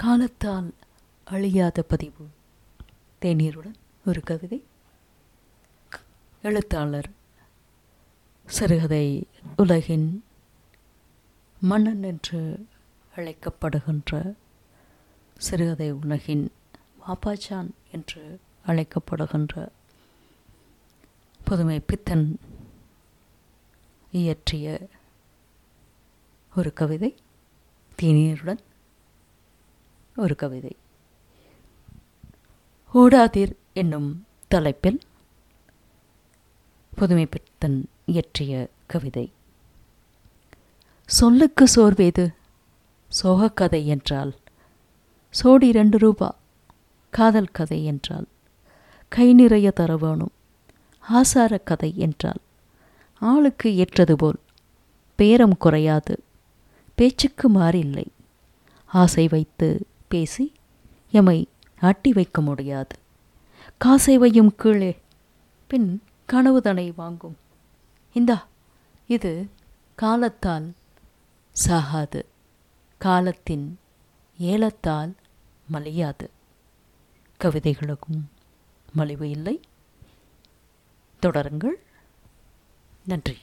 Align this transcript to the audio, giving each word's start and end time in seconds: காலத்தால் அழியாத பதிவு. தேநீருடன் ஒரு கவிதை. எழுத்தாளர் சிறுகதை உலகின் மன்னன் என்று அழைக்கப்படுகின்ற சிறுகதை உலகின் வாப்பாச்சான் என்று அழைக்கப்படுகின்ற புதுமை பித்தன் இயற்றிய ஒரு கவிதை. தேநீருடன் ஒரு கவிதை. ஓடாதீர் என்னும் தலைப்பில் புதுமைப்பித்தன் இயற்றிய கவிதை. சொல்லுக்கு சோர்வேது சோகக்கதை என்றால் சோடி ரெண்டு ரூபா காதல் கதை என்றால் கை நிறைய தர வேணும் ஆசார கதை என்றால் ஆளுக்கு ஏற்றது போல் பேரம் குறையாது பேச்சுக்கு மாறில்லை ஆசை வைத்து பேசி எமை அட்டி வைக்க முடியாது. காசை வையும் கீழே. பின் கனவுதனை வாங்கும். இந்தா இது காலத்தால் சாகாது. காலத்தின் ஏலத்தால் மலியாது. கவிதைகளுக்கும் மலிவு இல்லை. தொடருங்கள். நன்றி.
காலத்தால் 0.00 0.74
அழியாத 1.24 1.82
பதிவு. 1.82 2.28
தேநீருடன் 3.20 3.74
ஒரு 4.06 4.20
கவிதை. 4.20 4.64
எழுத்தாளர் 6.42 7.10
சிறுகதை 8.46 9.26
உலகின் 9.56 10.24
மன்னன் 11.60 12.02
என்று 12.02 12.66
அழைக்கப்படுகின்ற 13.16 14.34
சிறுகதை 15.38 15.90
உலகின் 15.90 16.52
வாப்பாச்சான் 17.06 17.70
என்று 17.92 18.40
அழைக்கப்படுகின்ற 18.66 19.68
புதுமை 21.44 21.80
பித்தன் 21.80 22.38
இயற்றிய 24.10 24.88
ஒரு 26.56 26.72
கவிதை. 26.72 27.16
தேநீருடன் 28.02 28.68
ஒரு 30.20 30.34
கவிதை. 30.36 30.76
ஓடாதீர் 32.94 33.52
என்னும் 33.72 34.26
தலைப்பில் 34.48 35.00
புதுமைப்பித்தன் 36.92 37.78
இயற்றிய 38.04 38.52
கவிதை. 38.86 39.32
சொல்லுக்கு 41.08 41.64
சோர்வேது 41.74 42.24
சோகக்கதை 43.22 43.86
என்றால் 43.86 44.32
சோடி 45.34 45.72
ரெண்டு 45.72 45.98
ரூபா 45.98 46.28
காதல் 47.10 47.52
கதை 47.52 47.84
என்றால் 47.84 48.28
கை 49.08 49.34
நிறைய 49.34 49.70
தர 49.70 49.96
வேணும் 49.96 50.32
ஆசார 51.00 51.58
கதை 51.58 51.92
என்றால் 51.96 52.40
ஆளுக்கு 53.22 53.76
ஏற்றது 53.76 54.16
போல் 54.16 54.38
பேரம் 55.18 55.56
குறையாது 55.58 56.14
பேச்சுக்கு 56.94 57.48
மாறில்லை 57.48 58.06
ஆசை 58.90 59.28
வைத்து 59.28 59.68
பேசி 60.10 60.52
எமை 61.10 61.48
அட்டி 61.80 62.12
வைக்க 62.12 62.40
முடியாது. 62.40 62.98
காசை 63.78 64.18
வையும் 64.18 64.54
கீழே. 64.56 65.02
பின் 65.66 66.02
கனவுதனை 66.32 66.92
வாங்கும். 66.96 67.36
இந்தா 68.12 68.46
இது 69.06 69.50
காலத்தால் 69.94 70.72
சாகாது. 71.66 72.24
காலத்தின் 72.98 73.78
ஏலத்தால் 74.38 75.12
மலியாது. 75.72 76.28
கவிதைகளுக்கும் 77.40 78.24
மலிவு 78.92 79.30
இல்லை. 79.30 79.60
தொடருங்கள். 81.22 81.74
நன்றி. 83.04 83.38